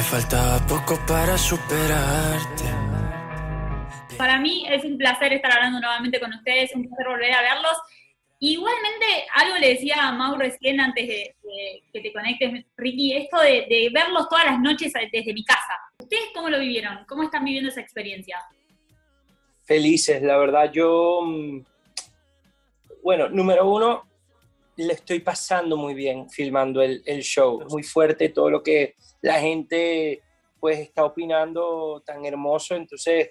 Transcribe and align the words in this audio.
Me 0.00 0.04
faltaba 0.04 0.58
poco 0.66 0.98
para 1.06 1.36
superarte. 1.36 2.64
Para 4.16 4.40
mí 4.40 4.64
es 4.66 4.82
un 4.82 4.96
placer 4.96 5.34
estar 5.34 5.52
hablando 5.52 5.78
nuevamente 5.78 6.18
con 6.18 6.32
ustedes, 6.32 6.74
un 6.74 6.88
placer 6.88 7.06
volver 7.06 7.30
a 7.30 7.42
verlos. 7.42 7.76
Igualmente, 8.38 9.04
algo 9.34 9.58
le 9.58 9.74
decía 9.74 10.08
a 10.08 10.12
Mau 10.12 10.38
recién 10.38 10.80
antes 10.80 11.06
de, 11.06 11.34
que 11.92 12.00
te 12.00 12.14
conectes, 12.14 12.64
Ricky, 12.78 13.12
esto 13.12 13.42
de, 13.42 13.66
de, 13.68 13.90
verlos 13.92 14.26
todas 14.30 14.46
las 14.46 14.58
noches 14.58 14.90
desde 15.12 15.34
mi 15.34 15.44
casa. 15.44 15.74
¿Ustedes 15.98 16.30
cómo 16.34 16.48
lo 16.48 16.58
vivieron? 16.58 17.04
¿Cómo 17.06 17.24
están 17.24 17.44
viviendo 17.44 17.68
esa 17.68 17.82
experiencia? 17.82 18.38
Felices, 19.64 20.22
la 20.22 20.38
verdad. 20.38 20.72
Yo, 20.72 21.20
mm, 21.26 21.62
bueno, 23.02 23.28
número 23.28 23.70
uno, 23.70 24.08
le 24.76 24.94
estoy 24.94 25.20
pasando 25.20 25.76
muy 25.76 25.92
bien 25.92 26.30
filmando 26.30 26.80
el, 26.80 27.02
el 27.04 27.20
show. 27.20 27.60
Es 27.60 27.70
muy 27.70 27.82
fuerte 27.82 28.30
todo 28.30 28.48
lo 28.48 28.62
que 28.62 28.94
la 29.22 29.40
gente 29.40 30.22
pues 30.58 30.78
está 30.78 31.04
opinando 31.04 32.02
tan 32.04 32.24
hermoso, 32.24 32.74
entonces 32.74 33.30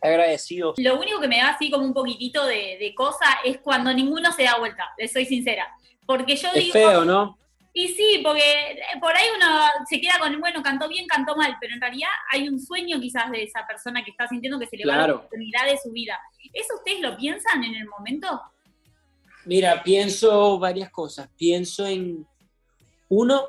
agradecido. 0.00 0.74
Lo 0.78 0.98
único 0.98 1.20
que 1.20 1.28
me 1.28 1.38
da 1.38 1.50
así 1.50 1.70
como 1.70 1.84
un 1.84 1.92
poquitito 1.92 2.46
de, 2.46 2.78
de 2.80 2.94
cosa 2.94 3.26
es 3.44 3.58
cuando 3.58 3.92
ninguno 3.92 4.32
se 4.32 4.44
da 4.44 4.58
vuelta, 4.58 4.88
les 4.96 5.12
soy 5.12 5.26
sincera. 5.26 5.68
Porque 6.06 6.36
yo 6.36 6.48
es 6.48 6.54
digo... 6.54 6.72
feo, 6.72 7.04
¿no? 7.04 7.38
Y 7.72 7.88
sí, 7.88 8.20
porque 8.24 8.80
por 9.00 9.14
ahí 9.14 9.26
uno 9.36 9.46
se 9.88 10.00
queda 10.00 10.14
con, 10.18 10.40
bueno, 10.40 10.60
cantó 10.60 10.88
bien, 10.88 11.06
cantó 11.06 11.36
mal, 11.36 11.56
pero 11.60 11.72
en 11.74 11.80
realidad 11.80 12.08
hay 12.32 12.48
un 12.48 12.60
sueño 12.60 12.98
quizás 13.00 13.30
de 13.30 13.44
esa 13.44 13.64
persona 13.64 14.02
que 14.02 14.10
está 14.10 14.26
sintiendo 14.26 14.58
que 14.58 14.66
se 14.66 14.76
le 14.76 14.86
va 14.86 14.96
la 14.96 15.14
oportunidad 15.14 15.66
de 15.66 15.78
su 15.78 15.92
vida. 15.92 16.18
¿Eso 16.52 16.74
ustedes 16.74 17.00
lo 17.00 17.16
piensan 17.16 17.62
en 17.62 17.76
el 17.76 17.86
momento? 17.86 18.42
Mira, 19.44 19.82
pienso 19.84 20.58
varias 20.58 20.90
cosas. 20.90 21.28
Pienso 21.36 21.86
en, 21.86 22.26
uno, 23.08 23.46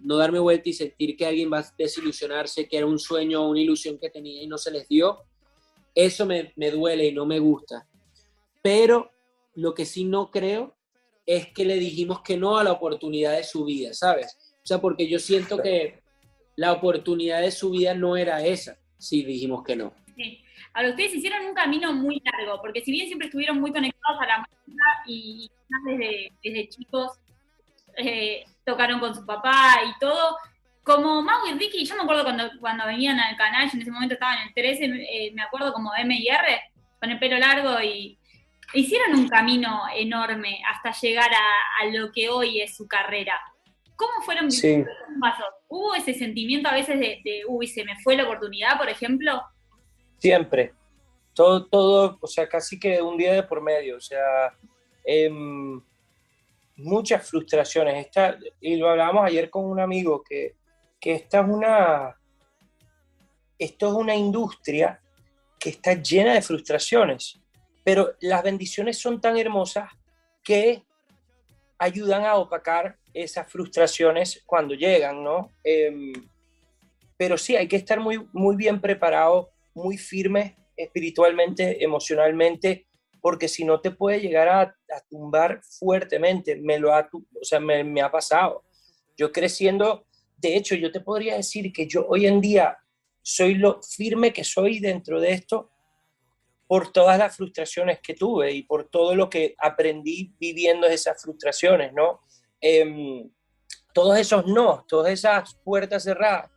no 0.00 0.16
darme 0.16 0.38
vuelta 0.38 0.68
y 0.68 0.72
sentir 0.72 1.16
que 1.16 1.26
alguien 1.26 1.52
va 1.52 1.60
a 1.60 1.74
desilusionarse, 1.76 2.68
que 2.68 2.76
era 2.76 2.86
un 2.86 2.98
sueño 2.98 3.42
o 3.42 3.50
una 3.50 3.60
ilusión 3.60 3.98
que 3.98 4.10
tenía 4.10 4.42
y 4.42 4.46
no 4.46 4.58
se 4.58 4.70
les 4.70 4.88
dio. 4.88 5.24
Eso 5.94 6.26
me, 6.26 6.52
me 6.56 6.70
duele 6.70 7.06
y 7.06 7.12
no 7.12 7.26
me 7.26 7.38
gusta. 7.38 7.86
Pero 8.62 9.10
lo 9.54 9.74
que 9.74 9.84
sí 9.84 10.04
no 10.04 10.30
creo 10.30 10.76
es 11.26 11.48
que 11.52 11.64
le 11.64 11.76
dijimos 11.76 12.22
que 12.22 12.36
no 12.36 12.56
a 12.56 12.64
la 12.64 12.72
oportunidad 12.72 13.36
de 13.36 13.44
su 13.44 13.64
vida, 13.64 13.92
¿sabes? 13.92 14.36
O 14.62 14.66
sea, 14.66 14.80
porque 14.80 15.08
yo 15.08 15.18
siento 15.18 15.58
que 15.60 16.00
la 16.56 16.72
oportunidad 16.72 17.40
de 17.40 17.50
su 17.50 17.70
vida 17.70 17.94
no 17.94 18.16
era 18.16 18.44
esa, 18.44 18.78
si 18.98 19.24
dijimos 19.24 19.62
que 19.62 19.76
no. 19.76 19.92
Sí. 20.16 20.42
Ahora, 20.74 20.90
ustedes 20.90 21.14
hicieron 21.14 21.44
un 21.46 21.54
camino 21.54 21.92
muy 21.92 22.22
largo, 22.24 22.60
porque 22.60 22.82
si 22.82 22.92
bien 22.92 23.06
siempre 23.06 23.28
estuvieron 23.28 23.60
muy 23.60 23.72
conectados 23.72 24.20
a 24.20 24.26
la 24.26 24.38
música 24.38 24.84
y 25.06 25.50
desde, 25.86 26.32
desde 26.42 26.68
chicos 26.68 27.12
eh, 27.96 28.44
tocaron 28.68 29.00
con 29.00 29.14
su 29.14 29.24
papá 29.24 29.80
y 29.88 29.98
todo, 29.98 30.36
como 30.84 31.22
Mau 31.22 31.46
y 31.46 31.58
Ricky, 31.58 31.84
yo 31.84 31.96
me 31.96 32.02
acuerdo 32.02 32.24
cuando, 32.24 32.44
cuando 32.60 32.86
venían 32.86 33.18
al 33.18 33.36
canal, 33.36 33.66
yo 33.66 33.74
en 33.74 33.82
ese 33.82 33.90
momento 33.90 34.14
estaba 34.14 34.34
en 34.36 34.48
el 34.48 34.54
13, 34.54 34.84
eh, 34.84 35.32
me 35.34 35.42
acuerdo 35.42 35.72
como 35.72 35.94
M 35.96 36.14
y 36.14 36.28
R, 36.28 36.60
con 37.00 37.10
el 37.10 37.18
pelo 37.18 37.38
largo 37.38 37.80
y 37.80 38.18
hicieron 38.74 39.14
un 39.18 39.28
camino 39.28 39.82
enorme 39.94 40.60
hasta 40.70 40.92
llegar 41.00 41.30
a, 41.32 41.82
a 41.82 41.86
lo 41.86 42.12
que 42.12 42.28
hoy 42.28 42.60
es 42.60 42.76
su 42.76 42.86
carrera. 42.86 43.40
¿Cómo 43.96 44.22
fueron 44.22 44.50
Sí. 44.50 44.84
pasos? 45.20 45.46
¿Hubo 45.68 45.94
ese 45.94 46.14
sentimiento 46.14 46.68
a 46.68 46.74
veces 46.74 46.98
de, 47.00 47.20
de, 47.24 47.42
uy, 47.48 47.66
se 47.66 47.84
me 47.84 47.96
fue 48.02 48.16
la 48.16 48.24
oportunidad, 48.24 48.78
por 48.78 48.88
ejemplo? 48.88 49.42
Siempre. 50.18 50.72
Todo, 51.34 51.66
todo, 51.66 52.18
o 52.20 52.26
sea, 52.26 52.48
casi 52.48 52.78
que 52.78 53.00
un 53.02 53.16
día 53.16 53.32
de 53.32 53.42
por 53.42 53.60
medio. 53.60 53.96
O 53.96 54.00
sea, 54.00 54.52
em, 55.04 55.80
muchas 56.78 57.28
frustraciones. 57.28 58.06
Esta, 58.06 58.38
y 58.60 58.76
lo 58.76 58.88
hablábamos 58.90 59.26
ayer 59.26 59.50
con 59.50 59.64
un 59.64 59.80
amigo, 59.80 60.22
que, 60.22 60.56
que 61.00 61.14
esta 61.14 61.40
es 61.40 61.46
una. 61.48 62.16
Esto 63.58 63.88
es 63.88 63.94
una 63.94 64.14
industria 64.14 65.00
que 65.58 65.70
está 65.70 65.94
llena 65.94 66.34
de 66.34 66.42
frustraciones. 66.42 67.40
Pero 67.84 68.14
las 68.20 68.42
bendiciones 68.42 68.98
son 68.98 69.20
tan 69.20 69.36
hermosas 69.36 69.90
que 70.44 70.84
ayudan 71.78 72.24
a 72.24 72.36
opacar 72.36 72.96
esas 73.12 73.50
frustraciones 73.50 74.42
cuando 74.46 74.74
llegan, 74.74 75.22
¿no? 75.22 75.50
Em, 75.64 76.12
pero 77.16 77.36
sí, 77.36 77.56
hay 77.56 77.66
que 77.66 77.76
estar 77.76 77.98
muy, 77.98 78.26
muy 78.32 78.56
bien 78.56 78.80
preparado, 78.80 79.50
muy 79.74 79.96
firme 79.98 80.56
espiritualmente, 80.76 81.82
emocionalmente, 81.82 82.86
porque 83.20 83.48
si 83.48 83.64
no 83.64 83.80
te 83.80 83.90
puede 83.90 84.20
llegar 84.20 84.48
a, 84.48 84.60
a 84.62 85.00
tumbar 85.08 85.60
fuertemente. 85.62 86.56
Me 86.56 86.78
lo 86.78 86.94
ha, 86.94 87.08
o 87.12 87.44
sea, 87.44 87.60
me, 87.60 87.84
me 87.84 88.00
ha 88.00 88.10
pasado. 88.10 88.64
Yo 89.16 89.32
creciendo, 89.32 90.06
de 90.36 90.56
hecho, 90.56 90.74
yo 90.74 90.92
te 90.92 91.00
podría 91.00 91.36
decir 91.36 91.72
que 91.72 91.86
yo 91.86 92.06
hoy 92.08 92.26
en 92.26 92.40
día 92.40 92.78
soy 93.22 93.54
lo 93.54 93.80
firme 93.82 94.32
que 94.32 94.44
soy 94.44 94.78
dentro 94.78 95.20
de 95.20 95.32
esto 95.32 95.70
por 96.66 96.92
todas 96.92 97.18
las 97.18 97.36
frustraciones 97.36 98.00
que 98.00 98.14
tuve 98.14 98.52
y 98.52 98.62
por 98.62 98.88
todo 98.88 99.14
lo 99.14 99.28
que 99.28 99.54
aprendí 99.58 100.34
viviendo 100.38 100.86
esas 100.86 101.20
frustraciones, 101.20 101.92
¿no? 101.94 102.20
Eh, 102.60 103.24
todos 103.94 104.18
esos 104.18 104.46
no, 104.46 104.84
todas 104.86 105.12
esas 105.12 105.54
puertas 105.64 106.04
cerradas 106.04 106.50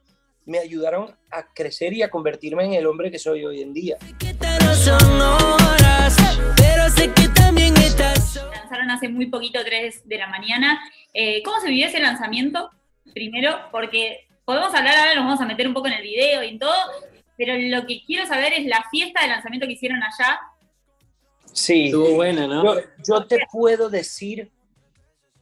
me 0.45 0.59
ayudaron 0.59 1.16
a 1.31 1.53
crecer 1.53 1.93
y 1.93 2.03
a 2.03 2.09
convertirme 2.09 2.66
en 2.66 2.73
el 2.73 2.88
hombre 2.88 3.09
que 3.09 3.19
soy 3.19 3.45
hoy 3.45 3.61
en 3.61 3.73
día. 3.73 3.97
Lanzaron 8.51 8.91
hace 8.91 9.07
muy 9.09 9.28
poquito, 9.28 9.59
3 9.63 10.07
de 10.07 10.17
la 10.17 10.28
mañana. 10.28 10.81
Eh, 11.13 11.44
¿Cómo 11.44 11.59
se 11.59 11.67
vivió 11.67 11.88
ese 11.88 12.00
lanzamiento? 12.00 12.72
Primero, 13.13 13.56
porque 13.72 14.28
podemos 14.45 14.73
hablar 14.73 14.95
ahora, 14.97 15.16
nos 15.16 15.25
vamos 15.25 15.41
a 15.41 15.45
meter 15.45 15.67
un 15.67 15.73
poco 15.73 15.88
en 15.88 15.94
el 15.94 16.01
video 16.01 16.44
y 16.44 16.50
en 16.50 16.59
todo, 16.59 16.73
pero 17.38 17.53
lo 17.57 17.85
que 17.85 18.03
quiero 18.06 18.25
saber 18.25 18.53
es 18.53 18.66
la 18.66 18.84
fiesta 18.90 19.22
de 19.22 19.28
lanzamiento 19.28 19.67
que 19.67 19.73
hicieron 19.73 20.01
allá. 20.01 20.40
Sí, 21.53 21.85
Estuvo 21.85 22.16
buena, 22.16 22.47
¿no? 22.47 22.75
yo, 22.75 22.81
yo 23.07 23.25
te 23.25 23.40
puedo 23.51 23.90
decir 23.90 24.51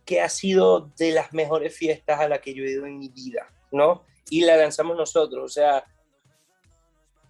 que 0.05 0.21
ha 0.21 0.29
sido 0.29 0.91
de 0.97 1.11
las 1.11 1.33
mejores 1.33 1.75
fiestas 1.77 2.19
a 2.19 2.27
las 2.27 2.39
que 2.39 2.53
yo 2.53 2.63
he 2.63 2.71
ido 2.71 2.85
en 2.85 2.97
mi 2.97 3.09
vida, 3.09 3.47
¿no? 3.71 4.03
Y 4.29 4.41
la 4.41 4.57
lanzamos 4.57 4.97
nosotros, 4.97 5.43
o 5.43 5.47
sea, 5.47 5.83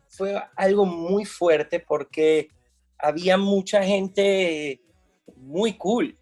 fue 0.07 0.41
algo 0.55 0.85
muy 0.85 1.25
fuerte 1.25 1.79
porque 1.79 2.49
había 2.99 3.37
mucha 3.37 3.83
gente 3.83 4.81
muy 5.37 5.73
cool. 5.73 6.17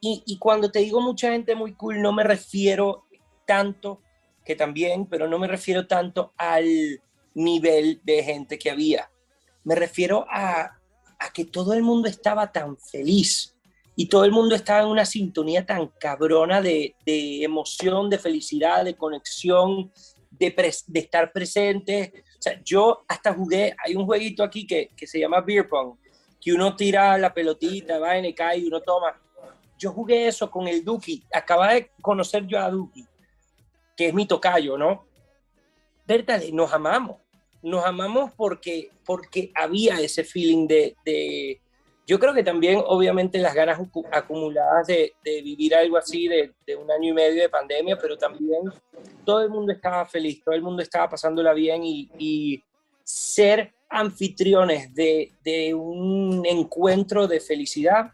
Y, 0.00 0.22
y 0.26 0.38
cuando 0.38 0.70
te 0.70 0.80
digo 0.80 1.00
mucha 1.00 1.32
gente 1.32 1.54
muy 1.54 1.74
cool, 1.74 2.00
no 2.00 2.12
me 2.12 2.22
refiero 2.24 3.06
tanto, 3.46 4.02
que 4.44 4.54
también, 4.54 5.06
pero 5.06 5.28
no 5.28 5.38
me 5.38 5.46
refiero 5.46 5.86
tanto 5.86 6.32
al 6.36 7.00
nivel 7.34 8.00
de 8.04 8.22
gente 8.22 8.58
que 8.58 8.70
había. 8.70 9.10
Me 9.64 9.74
refiero 9.74 10.24
a, 10.30 10.78
a 11.18 11.32
que 11.32 11.44
todo 11.44 11.72
el 11.74 11.82
mundo 11.82 12.08
estaba 12.08 12.50
tan 12.52 12.76
feliz 12.78 13.54
y 13.96 14.06
todo 14.08 14.24
el 14.24 14.30
mundo 14.30 14.54
estaba 14.54 14.82
en 14.82 14.88
una 14.88 15.04
sintonía 15.04 15.66
tan 15.66 15.88
cabrona 15.98 16.62
de, 16.62 16.94
de 17.04 17.42
emoción, 17.42 18.08
de 18.08 18.18
felicidad, 18.18 18.84
de 18.84 18.94
conexión, 18.96 19.92
de, 20.30 20.54
pres- 20.54 20.84
de 20.86 21.00
estar 21.00 21.32
presente. 21.32 22.12
O 22.38 22.42
sea, 22.42 22.62
yo 22.64 23.04
hasta 23.08 23.34
jugué, 23.34 23.74
hay 23.84 23.96
un 23.96 24.06
jueguito 24.06 24.44
aquí 24.44 24.66
que, 24.66 24.90
que 24.96 25.06
se 25.06 25.18
llama 25.18 25.40
Beer 25.40 25.68
Pong, 25.68 25.96
que 26.40 26.52
uno 26.52 26.76
tira 26.76 27.18
la 27.18 27.32
pelotita, 27.32 27.98
va 27.98 28.18
y 28.18 28.34
cae 28.34 28.58
y 28.58 28.66
uno 28.66 28.80
toma. 28.80 29.20
Yo 29.78 29.92
jugué 29.92 30.28
eso 30.28 30.50
con 30.50 30.66
el 30.66 30.84
Duki. 30.84 31.24
Acaba 31.32 31.72
de 31.74 31.90
conocer 32.00 32.46
yo 32.46 32.58
a 32.60 32.70
Duki, 32.70 33.04
que 33.96 34.08
es 34.08 34.14
mi 34.14 34.26
tocayo, 34.26 34.76
¿no? 34.76 35.06
Verdad, 36.06 36.42
nos 36.52 36.72
amamos. 36.72 37.16
Nos 37.62 37.84
amamos 37.84 38.32
porque, 38.36 38.90
porque 39.04 39.50
había 39.54 40.00
ese 40.00 40.22
feeling 40.22 40.66
de, 40.66 40.96
de, 41.04 41.60
yo 42.06 42.18
creo 42.18 42.32
que 42.32 42.44
también, 42.44 42.80
obviamente, 42.86 43.38
las 43.38 43.52
ganas 43.52 43.78
acu- 43.78 44.08
acumuladas 44.12 44.86
de, 44.86 45.12
de 45.24 45.42
vivir 45.42 45.74
algo 45.74 45.96
así, 45.96 46.28
de, 46.28 46.54
de, 46.64 46.76
un 46.76 46.90
año 46.90 47.10
y 47.10 47.12
medio 47.12 47.42
de 47.42 47.48
pandemia, 47.48 47.98
pero 47.98 48.16
también 48.16 48.62
todo 49.24 49.42
el 49.42 49.50
mundo 49.50 49.72
estaba 49.72 50.06
feliz, 50.06 50.42
todo 50.42 50.54
el 50.54 50.62
mundo 50.62 50.82
estaba 50.82 51.08
pasándola 51.08 51.52
bien 51.52 51.84
y, 51.84 52.08
y 52.16 52.64
ser 53.02 53.74
anfitriones 53.88 54.94
de, 54.94 55.32
de, 55.42 55.74
un 55.74 56.44
encuentro 56.46 57.26
de 57.26 57.40
felicidad, 57.40 58.12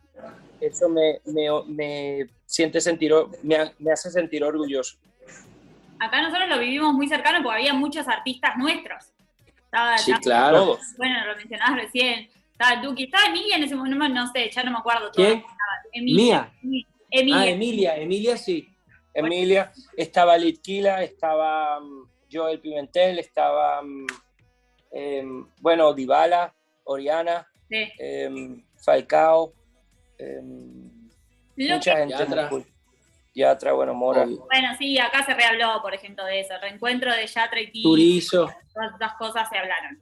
eso 0.60 0.88
me, 0.88 1.20
me, 1.24 1.48
me 1.66 2.26
siente 2.46 2.80
sentir, 2.80 3.12
me, 3.42 3.72
me 3.78 3.92
hace 3.92 4.10
sentir 4.10 4.42
orgulloso. 4.44 4.96
Acá 5.98 6.22
nosotros 6.22 6.48
lo 6.48 6.58
vivimos 6.58 6.92
muy 6.94 7.08
cercano 7.08 7.42
porque 7.42 7.58
había 7.58 7.74
muchos 7.74 8.06
artistas 8.08 8.56
nuestros. 8.56 9.04
Estaba, 9.64 9.98
Sí, 9.98 10.12
estaba- 10.12 10.22
claro. 10.22 10.78
Bueno, 10.96 11.26
lo 11.26 11.36
mencionabas 11.36 11.76
recién. 11.82 12.28
Estaba 12.52 12.80
Duki, 12.82 13.04
estaba 13.04 13.26
Emilia 13.26 13.56
en 13.56 13.64
ese 13.64 13.74
momento, 13.74 14.08
no 14.08 14.30
sé, 14.32 14.50
ya 14.50 14.62
no 14.62 14.70
me 14.70 14.78
acuerdo. 14.78 15.10
¿Quién? 15.12 15.44
Emilia. 15.92 16.52
Mía. 16.62 16.86
Emilia. 17.10 17.40
Ah, 17.40 17.46
Emilia. 17.46 17.96
Emilia 17.96 18.36
sí. 18.36 18.68
Emilia, 19.12 19.72
estaba 19.96 20.36
Litquila, 20.36 21.02
estaba 21.04 21.78
um, 21.80 22.04
Joel 22.32 22.58
Pimentel, 22.60 23.20
estaba, 23.20 23.80
em, 24.94 25.46
bueno, 25.60 25.92
Dybala, 25.92 26.54
Oriana, 26.84 27.46
Sí. 27.68 27.90
em, 27.98 28.64
Falcao, 28.76 29.52
em, 30.18 30.90
mucha 31.56 31.94
que, 32.06 32.14
gente 32.16 32.46
muy. 32.50 32.66
Yatra, 33.34 33.72
bueno, 33.72 33.94
Mora. 33.94 34.22
Obvio. 34.22 34.46
Bueno, 34.46 34.68
sí, 34.78 34.96
acá 34.98 35.24
se 35.24 35.34
rehabló, 35.34 35.82
por 35.82 35.92
ejemplo, 35.92 36.24
de 36.24 36.40
eso. 36.40 36.54
El 36.54 36.60
reencuentro 36.60 37.12
de 37.12 37.26
Yatra 37.26 37.60
y 37.60 37.70
Tini, 37.72 37.82
Turizo. 37.82 38.48
todas 38.72 38.92
estas 38.92 39.14
cosas 39.14 39.48
se 39.48 39.58
hablaron. 39.58 40.00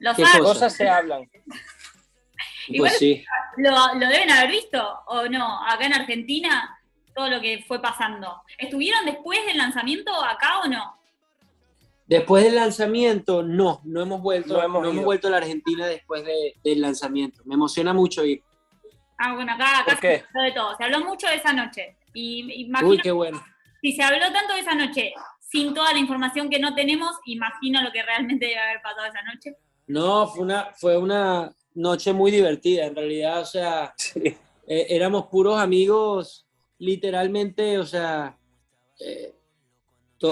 Los 0.00 0.16
¿Qué? 0.16 0.24
Cosas 0.40 0.72
se 0.72 0.88
hablan. 0.88 1.30
Igual- 2.68 2.90
Pues 2.90 2.98
sí. 2.98 3.24
lo, 3.58 3.70
lo 3.94 4.08
deben 4.08 4.30
haber 4.30 4.50
visto, 4.50 5.00
¿o 5.06 5.28
no? 5.28 5.60
Acá 5.68 5.86
en 5.86 5.92
Argentina, 5.92 6.76
todo 7.14 7.28
lo 7.28 7.40
que 7.40 7.62
fue 7.68 7.80
pasando. 7.80 8.42
¿Estuvieron 8.58 9.04
después 9.04 9.44
del 9.46 9.58
lanzamiento 9.58 10.12
acá 10.24 10.60
o 10.64 10.68
no? 10.68 10.98
Después 12.06 12.44
del 12.44 12.56
lanzamiento, 12.56 13.42
no, 13.42 13.80
no 13.84 14.02
hemos 14.02 14.20
vuelto, 14.20 14.54
No 14.54 14.58
no 14.60 14.64
hemos 14.64 14.82
hemos, 14.84 14.94
ido. 14.96 15.04
vuelto 15.04 15.28
a 15.28 15.30
la 15.30 15.36
Argentina 15.38 15.86
después 15.86 16.24
de- 16.24 16.54
del 16.62 16.80
lanzamiento. 16.82 17.42
Me 17.44 17.54
emociona 17.54 17.92
mucho 17.94 18.24
ir. 18.24 18.42
Ah, 19.18 19.34
bueno, 19.34 19.52
acá, 19.54 19.78
acá 19.80 19.92
¿Por 19.92 20.00
qué? 20.00 20.18
se 20.18 20.24
habló 20.26 20.42
de 20.42 20.52
todo. 20.52 20.76
Se 20.76 20.84
habló 20.84 21.00
mucho 21.04 21.26
de 21.28 21.34
esa 21.36 21.52
noche. 21.52 21.96
Y 22.12 22.62
imagino, 22.66 22.90
Uy, 22.90 22.98
qué 22.98 23.10
bueno. 23.10 23.42
si 23.80 23.92
se 23.92 24.02
habló 24.02 24.18
tanto 24.32 24.52
de 24.54 24.60
esa 24.60 24.74
noche, 24.74 25.12
sin 25.40 25.72
toda 25.72 25.92
la 25.92 25.98
información 25.98 26.50
que 26.50 26.58
no 26.58 26.74
tenemos, 26.74 27.10
imagino 27.26 27.82
lo 27.82 27.90
que 27.92 28.02
realmente 28.02 28.46
debe 28.46 28.58
haber 28.58 28.82
pasado 28.82 29.06
esa 29.06 29.22
noche. 29.22 29.56
No, 29.86 30.26
fue 30.28 30.42
una, 30.44 30.72
fue 30.74 30.96
una 30.98 31.54
noche 31.74 32.12
muy 32.12 32.30
divertida, 32.30 32.84
en 32.86 32.94
realidad, 32.96 33.40
o 33.40 33.44
sea, 33.46 33.94
Sí. 33.98 34.20
eh, 34.66 34.86
éramos 34.90 35.26
puros 35.26 35.58
amigos, 35.58 36.46
literalmente, 36.78 37.78
o 37.78 37.86
sea, 37.86 38.36
eh, 39.00 39.33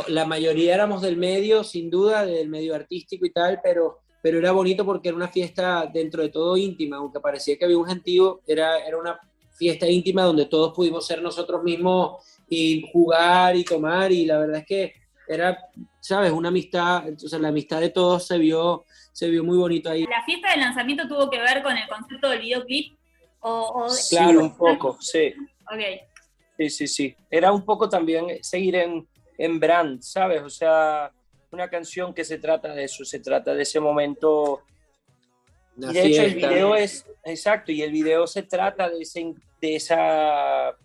la 0.09 0.25
mayoría 0.25 0.75
éramos 0.75 1.03
del 1.03 1.17
medio, 1.17 1.65
sin 1.65 1.91
duda, 1.91 2.25
del 2.25 2.49
medio 2.49 2.75
artístico 2.75 3.27
y 3.27 3.31
tal, 3.33 3.61
pero, 3.63 4.01
pero 4.23 4.39
era 4.39 4.53
bonito 4.53 4.85
porque 4.85 5.09
era 5.09 5.17
una 5.17 5.29
fiesta 5.29 5.89
dentro 5.93 6.23
de 6.23 6.31
todo 6.31 6.57
íntima, 6.57 6.97
aunque 6.97 7.21
parecía 7.21 7.57
que 7.59 7.65
había 7.65 7.79
un 7.79 7.87
gentío, 7.87 8.41
era, 8.47 8.79
era 8.87 8.97
una 8.97 9.19
fiesta 9.59 9.87
íntima 9.89 10.23
donde 10.23 10.47
todos 10.47 10.73
pudimos 10.75 11.07
ser 11.07 11.21
nosotros 11.23 11.63
mismos 11.63 12.25
y 12.49 12.89
jugar 12.93 13.55
y 13.57 13.65
tomar, 13.65 14.11
y 14.13 14.25
la 14.25 14.39
verdad 14.39 14.59
es 14.61 14.67
que 14.67 14.93
era, 15.29 15.59
¿sabes? 16.01 16.33
Una 16.33 16.49
amistad, 16.49 17.05
o 17.25 17.29
sea, 17.29 17.39
la 17.39 17.49
amistad 17.49 17.81
de 17.81 17.91
todos 17.91 18.27
se 18.27 18.39
vio, 18.39 18.85
se 19.13 19.29
vio 19.29 19.45
muy 19.45 19.59
bonito 19.59 19.91
ahí. 19.91 20.05
¿La 20.05 20.25
fiesta 20.25 20.51
del 20.51 20.61
lanzamiento 20.61 21.07
tuvo 21.07 21.29
que 21.31 21.39
ver 21.39 21.63
con 21.63 21.77
el 21.77 21.89
concepto 21.89 22.29
del 22.31 22.41
videoclip? 22.41 22.99
O, 23.41 23.51
o- 23.51 23.87
Claro. 24.11 24.41
un 24.41 24.57
poco, 24.57 24.97
sí. 25.01 25.33
ok. 25.71 25.81
Sí, 26.59 26.71
sí, 26.71 26.87
sí. 26.87 27.17
Era 27.31 27.51
un 27.53 27.65
poco 27.65 27.89
también 27.89 28.27
seguir 28.43 28.77
en, 28.77 29.09
en 29.45 29.59
brand, 29.59 30.01
¿sabes? 30.03 30.41
O 30.43 30.49
sea, 30.51 31.11
una 31.51 31.69
canción 31.69 32.15
que 32.15 32.25
se 32.25 32.39
trata 32.39 32.73
de 32.75 32.85
eso, 32.85 33.05
se 33.05 33.19
trata 33.19 33.55
de 33.55 33.63
ese 33.63 33.81
momento. 33.81 34.63
Una 35.77 35.91
y 35.91 35.95
de 35.95 36.03
hecho 36.07 36.23
el 36.23 36.31
fiesta. 36.33 36.49
video 36.49 36.77
es, 36.77 37.07
exacto, 37.25 37.73
y 37.73 37.83
el 37.83 37.91
video 37.91 38.27
se 38.29 38.45
trata 38.45 38.89
de, 38.89 39.01
ese, 39.03 39.35
de 39.61 39.75
esa, 39.77 40.77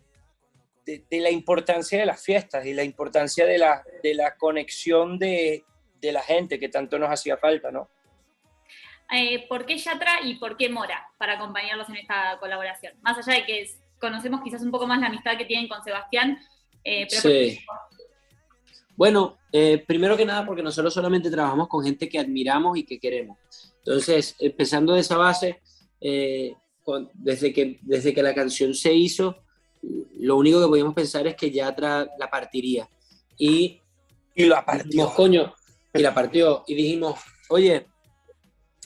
de, 0.85 1.03
de 1.09 1.19
la 1.19 1.29
importancia 1.29 1.99
de 1.99 2.05
las 2.07 2.23
fiestas 2.23 2.65
y 2.65 2.73
la 2.73 2.83
importancia 2.83 3.45
de 3.45 3.59
la, 3.59 3.83
de 4.01 4.15
la 4.15 4.35
conexión 4.37 5.19
de, 5.19 5.63
de 6.01 6.11
la 6.11 6.21
gente 6.23 6.57
que 6.59 6.69
tanto 6.69 6.97
nos 6.97 7.09
hacía 7.11 7.37
falta, 7.37 7.69
¿no? 7.71 7.89
Eh, 9.13 9.47
¿Por 9.47 9.65
qué 9.67 9.77
Yatra 9.77 10.21
y 10.23 10.35
por 10.35 10.57
qué 10.57 10.67
Mora 10.67 11.07
para 11.19 11.33
acompañarlos 11.33 11.87
en 11.89 11.97
esta 11.97 12.37
colaboración? 12.39 12.93
Más 13.01 13.17
allá 13.19 13.39
de 13.39 13.45
que 13.45 13.61
es- 13.61 13.79
conocemos 14.01 14.41
quizás 14.43 14.61
un 14.63 14.71
poco 14.71 14.85
más 14.87 14.99
la 14.99 15.07
amistad 15.07 15.37
que 15.37 15.45
tienen 15.45 15.67
con 15.67 15.83
Sebastián, 15.83 16.39
eh, 16.83 17.07
pero 17.09 17.21
Sí. 17.21 17.59
Bueno, 18.97 19.37
eh, 19.53 19.83
primero 19.87 20.17
que 20.17 20.25
nada 20.25 20.45
porque 20.45 20.63
nosotros 20.63 20.93
solamente 20.93 21.29
trabajamos 21.31 21.67
con 21.69 21.85
gente 21.85 22.09
que 22.09 22.19
admiramos 22.19 22.77
y 22.77 22.83
que 22.83 22.99
queremos. 22.99 23.37
Entonces, 23.85 24.35
empezando 24.39 24.93
de 24.95 25.01
esa 25.01 25.15
base, 25.17 25.61
eh, 26.01 26.53
con- 26.83 27.09
desde, 27.13 27.53
que, 27.53 27.79
desde 27.83 28.13
que 28.13 28.23
la 28.23 28.33
canción 28.33 28.73
se 28.73 28.93
hizo, 28.93 29.37
lo 30.19 30.35
único 30.35 30.59
que 30.59 30.67
podíamos 30.67 30.95
pensar 30.95 31.27
es 31.27 31.35
que 31.35 31.51
Yatra 31.51 32.09
la 32.17 32.29
partiría. 32.29 32.89
Y 33.37 33.79
Y 34.35 34.45
lo 34.45 34.55
dijimos, 34.55 34.57
apartió. 34.63 35.13
coño, 35.15 35.53
y 35.93 35.99
la 36.01 36.13
partió. 36.13 36.63
Y 36.67 36.73
dijimos, 36.75 37.19
oye, 37.49 37.85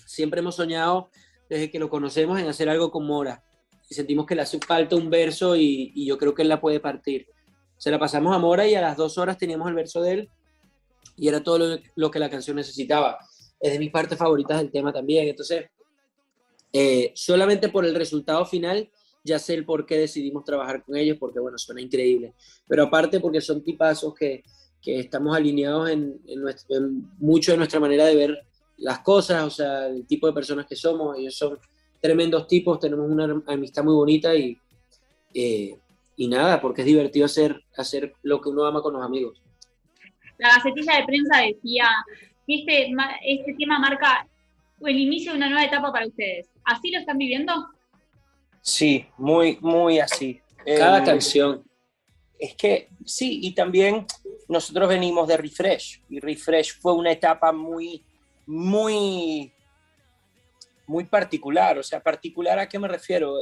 siempre 0.05 0.41
hemos 0.41 0.55
soñado 0.55 1.09
desde 1.49 1.71
que 1.71 1.79
lo 1.79 1.89
conocemos 1.89 2.37
en 2.39 2.47
hacer 2.47 2.67
algo 2.69 2.91
con 2.91 3.05
Mora. 3.07 3.43
Y 3.89 3.93
sentimos 3.95 4.25
que 4.25 4.35
le 4.35 4.41
hace 4.41 4.59
falta 4.59 4.95
un 4.95 5.09
verso 5.09 5.55
y, 5.55 5.91
y 5.95 6.05
yo 6.05 6.17
creo 6.17 6.33
que 6.33 6.41
él 6.43 6.49
la 6.49 6.59
puede 6.61 6.79
partir. 6.81 7.27
Se 7.81 7.89
la 7.89 7.97
pasamos 7.97 8.35
a 8.35 8.37
Mora 8.37 8.67
y 8.67 8.75
a 8.75 8.81
las 8.81 8.95
dos 8.95 9.17
horas 9.17 9.39
teníamos 9.39 9.67
el 9.67 9.73
verso 9.73 10.03
de 10.03 10.11
él 10.11 10.29
y 11.17 11.27
era 11.27 11.41
todo 11.41 11.79
lo, 11.95 12.11
que 12.11 12.19
la 12.19 12.29
canción 12.29 12.55
necesitaba. 12.55 13.17
Es 13.59 13.73
de 13.73 13.79
mis 13.79 13.89
partes 13.89 14.19
favoritas 14.19 14.59
del 14.59 14.69
tema 14.69 14.93
también. 14.93 15.27
Entonces, 15.27 15.65
eh, 16.71 17.11
solamente 17.15 17.69
por 17.69 17.83
el 17.83 17.95
resultado 17.95 18.45
final 18.45 18.87
ya 19.23 19.39
sé 19.39 19.55
el 19.55 19.65
por 19.65 19.87
qué 19.87 19.97
decidimos 19.97 20.45
trabajar 20.45 20.83
con 20.83 20.95
ellos, 20.95 21.17
porque 21.19 21.39
bueno, 21.39 21.57
suena 21.57 21.81
increíble. 21.81 22.35
Pero 22.67 22.83
aparte 22.83 23.19
porque 23.19 23.41
son 23.41 23.63
tipazos 23.63 24.13
que, 24.13 24.43
que 24.79 24.99
estamos 24.99 25.35
alineados 25.35 25.89
en 25.89 26.21
mucho 27.17 27.53
de 27.53 27.57
nuestra 27.57 27.79
manera 27.79 28.05
de 28.05 28.15
ver 28.15 28.45
las 28.77 28.99
cosas, 28.99 29.43
o 29.43 29.49
sea, 29.49 29.87
el 29.87 30.05
tipo 30.05 30.27
de 30.27 30.33
personas 30.33 30.67
que 30.67 30.75
somos. 30.75 31.17
Ellos 31.17 31.35
son 31.35 31.57
tremendos 31.99 32.45
tipos, 32.45 32.79
tenemos 32.79 33.09
una 33.09 33.41
amistad 33.47 33.83
muy 33.83 33.95
bonita 33.95 34.35
y, 34.35 34.55
eh, 35.33 35.79
y 36.15 36.27
nada, 36.27 36.61
porque 36.61 36.81
es 36.81 36.87
divertido 36.87 37.25
hacer, 37.25 37.63
hacer 37.75 38.13
lo 38.21 38.41
que 38.41 38.49
uno 38.49 38.65
ama 38.65 38.81
con 38.81 38.93
los 38.93 39.03
amigos. 39.03 39.41
la 40.37 40.55
gacetilla 40.55 40.97
de 40.97 41.05
prensa 41.05 41.37
decía 41.37 41.87
que 42.47 42.55
este, 42.55 42.91
este 43.25 43.53
tema 43.53 43.79
marca 43.79 44.27
el 44.81 44.97
inicio 44.97 45.31
de 45.31 45.37
una 45.37 45.49
nueva 45.49 45.65
etapa 45.65 45.91
para 45.91 46.07
ustedes. 46.07 46.49
¿Así 46.65 46.91
lo 46.91 46.99
están 46.99 47.17
viviendo? 47.17 47.53
Sí, 48.61 49.05
muy, 49.17 49.57
muy 49.61 49.99
así. 49.99 50.41
Cada 50.65 50.99
Em, 50.99 51.05
canción. 51.05 51.63
Es 52.37 52.55
que 52.55 52.89
sí, 53.05 53.39
y 53.43 53.53
también 53.53 54.05
nosotros 54.47 54.89
venimos 54.89 55.27
de 55.27 55.37
Refresh, 55.37 56.01
y 56.09 56.19
Refresh 56.19 56.79
fue 56.79 56.93
una 56.93 57.11
etapa 57.11 57.51
muy, 57.51 58.03
muy, 58.47 59.51
muy 60.87 61.03
particular. 61.05 61.77
O 61.77 61.83
sea, 61.83 62.01
particular 62.01 62.57
a 62.59 62.67
qué 62.67 62.79
me 62.79 62.87
refiero? 62.87 63.35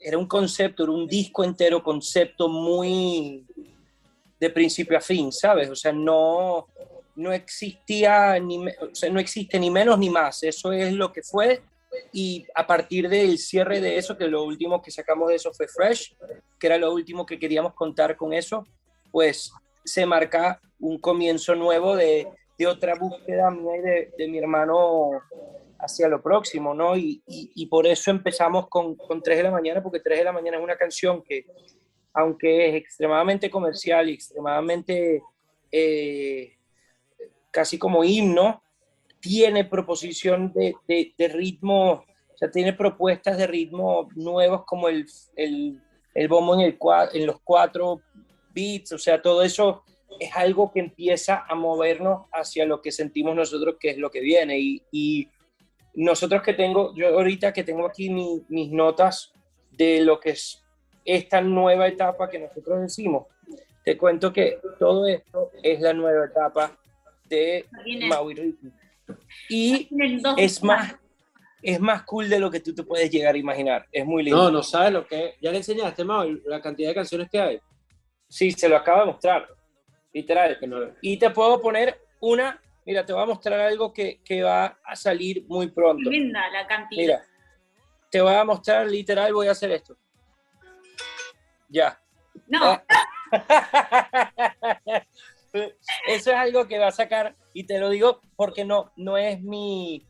Era 0.00 0.16
un 0.16 0.26
concepto, 0.26 0.84
era 0.84 0.92
un 0.92 1.06
disco 1.06 1.44
entero, 1.44 1.82
concepto 1.82 2.48
muy 2.48 3.46
de 4.40 4.50
principio 4.50 4.96
a 4.96 5.00
fin, 5.00 5.30
¿sabes? 5.30 5.68
O 5.68 5.76
sea, 5.76 5.92
no, 5.92 6.66
no 7.16 7.32
existía, 7.32 8.38
ni, 8.40 8.66
o 8.66 8.94
sea, 8.94 9.10
no 9.10 9.20
existe 9.20 9.58
ni 9.60 9.70
menos 9.70 9.98
ni 9.98 10.08
más. 10.08 10.42
Eso 10.42 10.72
es 10.72 10.92
lo 10.94 11.12
que 11.12 11.22
fue. 11.22 11.60
Y 12.12 12.46
a 12.54 12.66
partir 12.66 13.08
del 13.08 13.38
cierre 13.38 13.80
de 13.80 13.98
eso, 13.98 14.16
que 14.16 14.26
lo 14.26 14.44
último 14.44 14.80
que 14.80 14.90
sacamos 14.90 15.28
de 15.28 15.34
eso 15.34 15.52
fue 15.52 15.68
Fresh, 15.68 16.16
que 16.58 16.66
era 16.66 16.78
lo 16.78 16.92
último 16.92 17.26
que 17.26 17.38
queríamos 17.38 17.74
contar 17.74 18.16
con 18.16 18.32
eso, 18.32 18.66
pues 19.10 19.52
se 19.84 20.06
marca 20.06 20.60
un 20.78 20.98
comienzo 20.98 21.54
nuevo 21.54 21.94
de, 21.96 22.26
de 22.58 22.66
otra 22.66 22.94
búsqueda 22.94 23.50
mía 23.50 23.76
y 23.76 23.80
de, 23.80 24.12
de 24.16 24.28
mi 24.28 24.38
hermano 24.38 25.10
hacia 25.82 26.08
lo 26.08 26.22
próximo, 26.22 26.74
¿no? 26.74 26.96
Y, 26.96 27.22
por 27.70 27.86
eso 27.86 28.10
empezamos 28.10 28.68
con, 28.68 28.96
con 28.96 29.22
3 29.22 29.38
de 29.38 29.44
la 29.44 29.50
mañana, 29.50 29.82
porque 29.82 30.00
3 30.00 30.18
de 30.18 30.24
la 30.24 30.32
mañana 30.32 30.56
es 30.56 30.62
una 30.62 30.76
canción 30.76 31.22
que, 31.22 31.46
aunque 32.12 32.68
es 32.68 32.74
extremadamente 32.74 33.50
comercial 33.50 34.08
y 34.08 34.14
extremadamente 34.14 35.22
eh, 35.70 36.56
casi 37.50 37.78
como 37.78 38.04
himno, 38.04 38.62
tiene 39.20 39.64
proposición 39.64 40.52
de, 40.52 40.74
ritmo, 41.28 41.92
o 41.92 42.36
sea, 42.36 42.50
tiene 42.50 42.72
propuestas 42.72 43.36
de 43.36 43.46
ritmo 43.46 44.08
nuevos 44.14 44.64
como 44.64 44.88
el, 44.88 45.06
el, 45.36 45.80
el 46.14 46.28
bombo 46.28 46.54
en, 46.54 46.60
el, 46.60 46.78
en 47.12 47.26
los 47.26 47.40
cuatro 47.42 48.00
beats, 48.54 48.92
o 48.92 48.98
sea, 48.98 49.20
todo 49.20 49.42
eso 49.42 49.84
es 50.18 50.34
algo 50.34 50.72
que 50.72 50.80
empieza 50.80 51.44
a 51.48 51.54
movernos 51.54 52.26
hacia 52.32 52.66
lo 52.66 52.82
que 52.82 52.92
sentimos 52.92 53.34
nosotros 53.34 53.76
que 53.78 53.90
es 53.90 53.98
lo 53.98 54.10
que 54.10 54.20
viene. 54.20 54.58
Y 54.58 55.28
nosotros 55.94 56.42
que 56.42 56.54
tengo, 56.54 56.94
yo 56.94 57.08
ahorita 57.08 57.52
que 57.52 57.64
tengo 57.64 57.86
aquí 57.86 58.10
mi- 58.10 58.42
mis 58.48 58.70
notas 58.70 59.32
de 59.72 60.02
lo 60.04 60.18
que 60.20 60.30
es 60.30 60.62
esta 61.04 61.40
nueva 61.40 61.88
etapa 61.88 62.28
que 62.28 62.38
nosotros 62.38 62.80
decimos, 62.82 63.26
te 63.84 63.96
cuento 63.96 64.32
que 64.32 64.58
todo 64.78 65.06
esto 65.06 65.50
es 65.62 65.80
la 65.80 65.92
nueva 65.92 66.26
etapa 66.26 66.76
de 67.24 67.66
Maui 68.08 68.34
Ricky. 68.34 68.68
Y 69.48 69.88
es 70.36 70.62
más, 70.62 70.94
es 71.62 71.80
más 71.80 72.02
cool 72.04 72.28
de 72.28 72.38
lo 72.38 72.50
que 72.50 72.60
tú 72.60 72.74
te 72.74 72.82
puedes 72.82 73.10
llegar 73.10 73.34
a 73.34 73.38
imaginar. 73.38 73.86
Es 73.90 74.04
muy 74.06 74.22
lindo. 74.22 74.44
No, 74.44 74.50
no 74.50 74.62
sabes 74.62 74.92
lo 74.92 75.06
que 75.06 75.26
es. 75.26 75.34
Ya 75.40 75.50
le 75.50 75.58
enseñaste, 75.58 76.04
Mao, 76.04 76.24
la 76.44 76.60
cantidad 76.60 76.90
de 76.90 76.94
canciones 76.94 77.28
que 77.30 77.40
hay. 77.40 77.60
Sí, 78.28 78.52
se 78.52 78.68
lo 78.68 78.76
acabo 78.76 79.00
de 79.00 79.06
mostrar. 79.06 79.48
Literal. 80.12 80.56
No- 80.66 80.92
Y 81.00 81.16
te 81.18 81.30
puedo 81.30 81.60
poner 81.60 82.00
una, 82.20 82.60
mira, 82.90 83.06
te 83.06 83.12
voy 83.12 83.22
a 83.22 83.26
mostrar 83.26 83.60
algo 83.60 83.92
que, 83.92 84.20
que 84.24 84.42
va 84.42 84.80
a 84.82 84.96
salir 84.96 85.44
muy 85.46 85.70
pronto. 85.70 86.10
Tremenda 86.10 86.50
la 86.50 86.66
cantidad. 86.66 87.00
Mira, 87.00 87.22
te 88.10 88.20
voy 88.20 88.34
a 88.34 88.44
mostrar 88.44 88.84
literal, 88.88 89.32
voy 89.32 89.46
a 89.46 89.52
hacer 89.52 89.70
esto. 89.70 89.96
Ya. 91.68 91.96
No, 92.48 92.82
Eso 95.52 96.30
es 96.30 96.36
algo 96.36 96.66
que 96.66 96.80
va 96.80 96.88
a 96.88 96.92
sacar, 96.92 97.36
y 97.52 97.64
te 97.64 97.78
lo 97.78 97.90
digo 97.90 98.20
porque 98.34 98.64
no, 98.64 98.92
no 98.96 99.16
es 99.16 99.40
mi, 99.40 100.04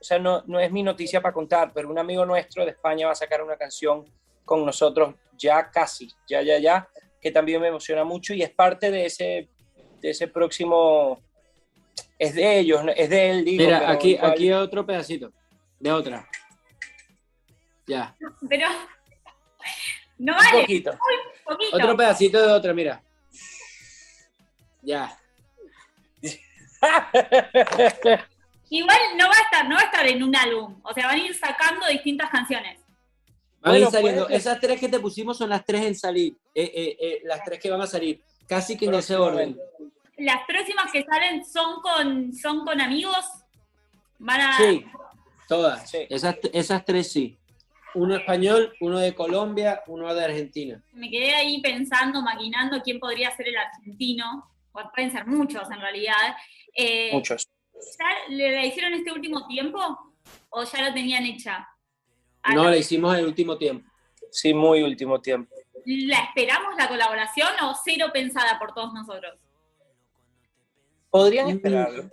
o 0.00 0.04
sea, 0.04 0.20
no, 0.20 0.44
no 0.46 0.60
es 0.60 0.70
mi 0.70 0.84
noticia 0.84 1.20
para 1.20 1.34
contar, 1.34 1.72
pero 1.72 1.88
un 1.88 1.98
amigo 1.98 2.24
nuestro 2.24 2.64
de 2.64 2.70
España 2.70 3.06
va 3.06 3.12
a 3.12 3.16
sacar 3.16 3.42
una 3.42 3.56
canción 3.56 4.04
con 4.44 4.64
nosotros 4.64 5.16
ya 5.36 5.70
casi, 5.72 6.08
ya, 6.28 6.42
ya, 6.42 6.58
ya, 6.58 6.88
que 7.20 7.32
también 7.32 7.60
me 7.60 7.68
emociona 7.68 8.04
mucho 8.04 8.32
y 8.32 8.42
es 8.42 8.50
parte 8.50 8.92
de 8.92 9.06
ese, 9.06 9.48
de 10.00 10.10
ese 10.10 10.28
próximo, 10.28 11.20
es 12.18 12.34
de 12.34 12.58
ellos, 12.58 12.82
es 12.96 13.10
de 13.10 13.30
él, 13.30 13.44
digo. 13.44 13.64
Mira, 13.64 13.90
aquí, 13.90 14.16
aquí 14.20 14.52
otro 14.52 14.86
pedacito, 14.86 15.32
de 15.78 15.92
otra. 15.92 16.28
Ya. 17.86 18.16
Pero 18.48 18.68
no 20.18 20.34
vale. 20.34 20.56
Un 20.56 20.60
poquito. 20.62 20.98
Poquito. 21.44 21.76
Otro 21.76 21.96
pedacito 21.96 22.40
de 22.40 22.52
otra, 22.52 22.72
mira. 22.72 23.02
Ya. 24.82 25.18
Igual 28.70 28.98
no 29.16 29.26
va 29.26 29.34
a 29.34 29.42
estar, 29.42 29.68
no 29.68 29.76
va 29.76 29.82
a 29.82 29.84
estar 29.84 30.06
en 30.06 30.22
un 30.22 30.34
álbum. 30.34 30.80
O 30.82 30.94
sea, 30.94 31.06
van 31.06 31.20
a 31.20 31.24
ir 31.24 31.34
sacando 31.34 31.86
distintas 31.88 32.30
canciones. 32.30 32.78
Van 33.60 33.74
a 33.74 33.78
ir 33.78 33.86
saliendo. 33.88 34.28
Esas 34.28 34.58
tres 34.60 34.80
que 34.80 34.88
te 34.88 34.98
pusimos 34.98 35.36
son 35.36 35.50
las 35.50 35.64
tres 35.64 35.84
en 35.84 35.94
salir. 35.94 36.34
Eh, 36.54 36.72
eh, 36.74 36.96
eh, 37.00 37.20
las 37.24 37.44
tres 37.44 37.60
que 37.60 37.70
van 37.70 37.82
a 37.82 37.86
salir. 37.86 38.22
Casi 38.48 38.76
que 38.76 38.86
en 38.86 38.94
ese 38.94 39.14
orden. 39.16 39.58
Las 40.18 40.44
próximas 40.46 40.90
que 40.92 41.04
salen 41.04 41.44
son 41.44 41.80
con, 41.80 42.32
son 42.34 42.64
con 42.64 42.80
amigos. 42.80 43.24
Van 44.18 44.40
a. 44.40 44.56
Sí, 44.58 44.84
todas. 45.48 45.90
Sí. 45.90 46.06
Esas, 46.10 46.36
esas 46.52 46.84
tres 46.84 47.10
sí. 47.12 47.38
Uno 47.94 48.16
español, 48.16 48.72
uno 48.80 48.98
de 48.98 49.14
Colombia, 49.14 49.82
uno 49.86 50.14
de 50.14 50.24
Argentina. 50.24 50.82
Me 50.92 51.10
quedé 51.10 51.34
ahí 51.34 51.60
pensando, 51.60 52.22
maquinando 52.22 52.80
quién 52.82 52.98
podría 52.98 53.30
ser 53.36 53.48
el 53.48 53.56
argentino. 53.56 54.48
O 54.72 54.80
pueden 54.94 55.10
ser 55.10 55.26
muchos 55.26 55.70
en 55.70 55.80
realidad. 55.80 56.34
Eh, 56.74 57.10
Muchos. 57.12 57.46
¿Ya 57.74 58.34
le 58.34 58.52
la 58.52 58.64
hicieron 58.64 58.94
este 58.94 59.12
último 59.12 59.46
tiempo? 59.46 59.78
¿O 60.48 60.64
ya 60.64 60.80
la 60.82 60.94
tenían 60.94 61.24
hecha? 61.26 61.68
Ah, 62.42 62.54
No, 62.54 62.64
no. 62.64 62.70
la 62.70 62.76
hicimos 62.78 63.14
el 63.18 63.26
último 63.26 63.58
tiempo. 63.58 63.86
Sí, 64.30 64.54
muy 64.54 64.82
último 64.82 65.20
tiempo. 65.20 65.54
¿La 65.84 66.20
esperamos 66.20 66.74
la 66.78 66.88
colaboración 66.88 67.48
o 67.64 67.74
cero 67.84 68.06
pensada 68.12 68.58
por 68.58 68.72
todos 68.72 68.94
nosotros? 68.94 69.34
Podrían 71.12 71.50
esperarlo. 71.50 72.10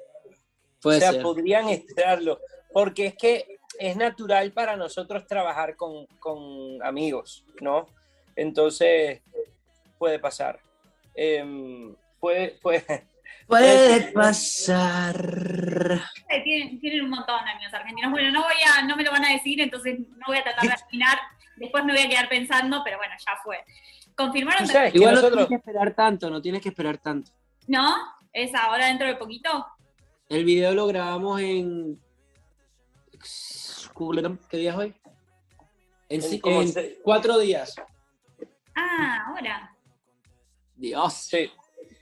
Puede 0.82 0.98
o 0.98 1.00
sea, 1.00 1.12
ser. 1.14 1.22
podrían 1.22 1.70
esperarlo. 1.70 2.40
Porque 2.74 3.08
es 3.08 3.16
que 3.16 3.60
es 3.80 3.96
natural 3.96 4.52
para 4.52 4.76
nosotros 4.76 5.26
trabajar 5.26 5.78
con, 5.78 6.06
con 6.20 6.84
amigos, 6.84 7.46
¿no? 7.62 7.88
Entonces, 8.36 9.22
puede 9.98 10.20
pasar. 10.20 10.60
Em, 11.16 11.96
puede, 12.20 12.60
puede, 12.62 13.08
Puede 13.48 14.12
pasar. 14.12 15.16
Tienen, 16.44 16.80
tienen 16.80 17.06
un 17.06 17.10
montón 17.10 17.44
de 17.46 17.52
amigos 17.52 17.74
argentinos. 17.74 18.12
Bueno, 18.12 18.32
no 18.32 18.44
voy 18.44 18.54
a, 18.78 18.84
no 18.84 18.96
me 18.96 19.04
lo 19.04 19.12
van 19.12 19.26
a 19.26 19.32
decir, 19.32 19.60
entonces 19.60 19.98
no 20.00 20.26
voy 20.28 20.38
a 20.38 20.44
tratar 20.44 20.66
de 20.68 20.74
adivinar. 20.74 21.18
Después 21.56 21.84
me 21.84 21.94
voy 21.94 22.02
a 22.04 22.10
quedar 22.10 22.30
pensando, 22.30 22.82
pero 22.84 22.98
bueno, 22.98 23.16
ya 23.18 23.32
fue. 23.44 23.64
¿Confirmaron? 24.14 24.68
Tú 24.68 24.72
sabes 24.72 24.92
que 24.92 24.98
Igual 25.00 25.16
no 25.16 25.22
nosotros, 25.22 25.48
tienes 25.48 25.64
que 25.64 25.70
esperar 25.70 25.96
tanto, 25.96 26.30
no 26.30 26.42
tienes 26.42 26.62
que 26.62 26.70
esperar 26.70 26.98
tanto. 27.00 27.32
¿No? 27.68 27.96
¿Es 28.34 28.54
ahora 28.56 28.88
dentro 28.88 29.08
de 29.08 29.16
poquito? 29.16 29.66
El 30.30 30.46
video 30.46 30.74
lo 30.74 30.88
grabamos 30.88 31.42
en. 31.42 32.00
¿Qué 34.50 34.58
día 34.58 34.72
es 34.72 34.76
hoy? 34.78 34.96
En, 36.08 36.22
En 36.22 36.30
ci- 36.30 36.40
como 36.40 36.62
en 36.62 36.70
se- 36.70 37.00
cuatro 37.04 37.38
días. 37.40 37.76
Ah, 38.76 39.26
ahora. 39.28 39.76
Dios. 40.76 41.14
sí, 41.14 41.52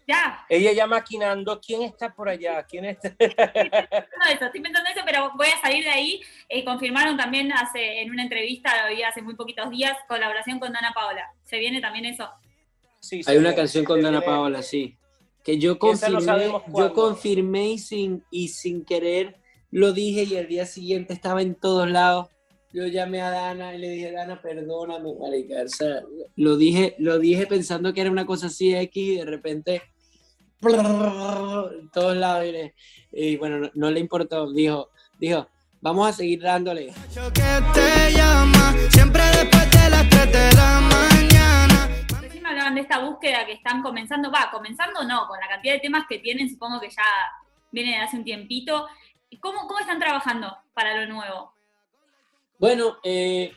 Ya. 0.07 0.45
ella 0.47 0.71
ya 0.73 0.85
maquinando, 0.85 1.59
¿quién 1.59 1.81
está 1.81 2.13
por 2.13 2.29
allá? 2.29 2.63
¿Quién 2.63 2.85
está? 2.85 3.09
pensando 3.15 3.27
eso, 4.31 4.45
estoy 4.45 4.61
pensando 4.61 4.89
eso, 4.91 5.01
pero 5.03 5.31
voy 5.35 5.47
a 5.47 5.59
salir 5.59 5.83
de 5.83 5.89
ahí. 5.89 6.21
Eh, 6.47 6.63
confirmaron 6.63 7.17
también 7.17 7.51
hace, 7.51 8.01
en 8.01 8.11
una 8.11 8.21
entrevista, 8.21 8.83
lo 8.87 8.95
vi 8.95 9.01
hace 9.01 9.23
muy 9.23 9.35
poquitos 9.35 9.71
días, 9.71 9.97
colaboración 10.07 10.59
con 10.59 10.71
Dana 10.71 10.91
Paola. 10.93 11.33
¿Se 11.43 11.57
viene 11.57 11.81
también 11.81 12.05
eso? 12.05 12.29
Sí, 12.99 13.21
Hay 13.25 13.37
una 13.37 13.49
sí, 13.51 13.55
canción 13.55 13.83
con 13.85 13.97
sí, 13.97 14.03
Dana 14.03 14.19
sí. 14.19 14.25
Paola, 14.25 14.61
sí. 14.61 14.97
Que 15.47 15.57
yo 15.57 15.71
no 15.73 15.79
confirmé, 15.79 16.51
yo 16.77 16.93
confirmé 16.93 17.69
y 17.71 17.77
sin, 17.79 18.23
y 18.29 18.49
sin 18.49 18.85
querer 18.85 19.37
lo 19.71 19.91
dije 19.93 20.23
y 20.23 20.35
el 20.35 20.47
día 20.47 20.65
siguiente 20.65 21.13
estaba 21.13 21.41
en 21.41 21.55
todos 21.55 21.89
lados. 21.89 22.27
Yo 22.73 22.85
llamé 22.85 23.21
a 23.21 23.31
Dana 23.31 23.73
y 23.73 23.79
le 23.79 23.89
dije, 23.89 24.11
Dana, 24.11 24.41
perdóname, 24.41 25.13
marica. 25.19 25.55
O 25.65 25.67
sea, 25.69 26.01
lo 26.35 26.57
dije, 26.57 26.95
lo 26.99 27.17
dije 27.17 27.47
pensando 27.47 27.93
que 27.93 28.01
era 28.01 28.11
una 28.11 28.25
cosa 28.25 28.47
así 28.47 28.75
X 28.75 29.03
y 29.03 29.15
de 29.15 29.25
repente 29.25 29.81
en 30.61 31.89
todos 31.91 32.15
lados 32.17 32.45
y, 32.45 32.51
le- 32.51 32.75
y 33.11 33.37
bueno, 33.37 33.59
no, 33.59 33.71
no 33.73 33.89
le 33.91 33.99
importó. 33.99 34.51
Dijo, 34.51 34.89
dijo, 35.19 35.47
vamos 35.81 36.09
a 36.09 36.13
seguir 36.13 36.41
dándole. 36.41 36.87
que 37.33 37.41
te 37.73 38.13
llama 38.13 38.75
siempre 38.89 39.23
después 39.33 39.71
de 39.71 39.89
las 39.89 40.09
3 40.09 40.31
de 40.31 40.55
la 40.57 40.79
mañana. 40.81 41.36
Hablaban 42.67 42.75
de 42.75 42.81
esta 42.81 42.99
búsqueda 42.99 43.45
que 43.45 43.53
están 43.53 43.81
comenzando, 43.81 44.29
va, 44.29 44.49
comenzando 44.51 45.03
no, 45.03 45.25
con 45.27 45.39
la 45.39 45.47
cantidad 45.47 45.73
de 45.73 45.79
temas 45.79 46.05
que 46.07 46.19
tienen, 46.19 46.49
supongo 46.49 46.81
que 46.81 46.89
ya 46.89 47.03
viene 47.71 47.91
de 47.91 47.97
hace 47.97 48.17
un 48.17 48.25
tiempito. 48.25 48.87
¿Y 49.29 49.37
¿Cómo, 49.39 49.67
cómo 49.67 49.79
están 49.79 49.99
trabajando 49.99 50.53
para 50.73 50.99
lo 51.05 51.13
nuevo? 51.13 51.53
Bueno, 52.59 52.97
eh, 53.03 53.53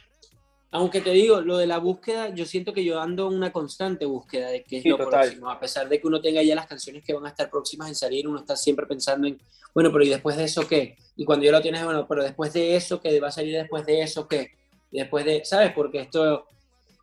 aunque 0.71 1.01
te 1.01 1.11
digo, 1.11 1.41
lo 1.41 1.57
de 1.59 1.67
la 1.67 1.79
búsqueda, 1.79 2.29
yo 2.29 2.45
siento 2.47 2.73
que 2.73 2.85
yo 2.85 3.01
ando 3.01 3.29
en 3.29 3.35
una 3.35 3.53
constante 3.53 4.05
búsqueda 4.05 4.49
de 4.49 4.63
qué 4.63 4.77
es 4.77 4.83
Sí, 4.85 4.89
lo 4.91 4.97
total. 4.97 5.23
próximo. 5.23 5.51
A 5.51 5.59
pesar 5.59 5.89
de 5.89 6.01
que 6.01 6.07
uno 6.07 6.21
tenga 6.21 6.43
ya 6.43 6.55
las 6.55 6.67
canciones 6.69 7.03
que 7.05 7.13
van 7.13 7.27
a 7.27 7.31
estar 7.31 7.51
próximas 7.51 7.89
en 7.89 7.97
salir, 7.97 8.29
uno 8.29 8.39
está 8.39 8.55
siempre 8.55 8.87
pensando 8.87 9.27
en, 9.27 9.41
bueno, 9.75 9.91
pero 9.91 10.05
¿y 10.05 10.09
después 10.09 10.37
de 10.37 10.45
eso 10.45 10.69
qué? 10.69 10.97
Y 11.17 11.25
cuando 11.25 11.45
ya 11.45 11.53
lo 11.53 11.61
tienes, 11.61 11.85
bueno, 11.85 12.07
pero 12.07 12.23
después 12.23 12.53
de 12.53 12.77
eso, 12.77 13.01
¿qué 13.01 13.19
va 13.19 13.29
a 13.29 13.33
salir 13.33 13.57
después 13.57 13.85
de 13.87 14.03
eso 14.03 14.29
qué? 14.29 14.53
Y 14.93 14.99
después 14.99 15.25
de, 15.25 15.45
¿sabes? 15.45 15.73
Porque 15.73 16.01
esto, 16.01 16.47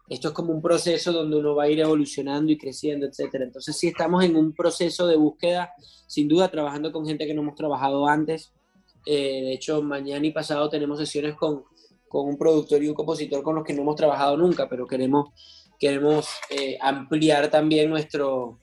esto 0.09 0.29
es 0.29 0.33
como 0.33 0.53
un 0.53 0.61
proceso 0.61 1.11
donde 1.11 1.37
uno 1.37 1.55
va 1.55 1.63
a 1.63 1.69
ir 1.69 1.79
evolucionando 1.79 2.51
y 2.51 2.57
creciendo, 2.57 3.05
etcétera. 3.05 3.45
Entonces 3.45 3.75
sí 3.77 3.87
estamos 3.87 4.23
en 4.23 4.35
un 4.35 4.53
proceso 4.53 5.07
de 5.07 5.17
búsqueda, 5.17 5.73
sin 6.07 6.27
duda, 6.27 6.49
trabajando 6.49 6.91
con 6.91 7.05
gente 7.05 7.25
que 7.27 7.33
no 7.33 7.41
hemos 7.41 7.55
trabajado 7.55 8.07
antes. 8.07 8.53
Eh, 9.05 9.41
de 9.43 9.53
hecho, 9.53 9.81
mañana 9.81 10.25
y 10.25 10.31
pasado 10.31 10.69
tenemos 10.69 10.99
sesiones 10.99 11.35
con, 11.35 11.63
con 12.07 12.27
un 12.27 12.37
productor 12.37 12.83
y 12.83 12.87
un 12.87 12.95
compositor 12.95 13.43
con 13.43 13.55
los 13.55 13.63
que 13.63 13.73
no 13.73 13.81
hemos 13.81 13.95
trabajado 13.95 14.37
nunca, 14.37 14.69
pero 14.69 14.87
queremos, 14.87 15.29
queremos 15.79 16.27
eh, 16.49 16.77
ampliar 16.81 17.49
también 17.49 17.89
nuestro, 17.89 18.59